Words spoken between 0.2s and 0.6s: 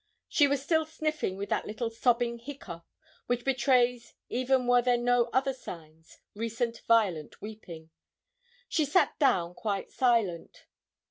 She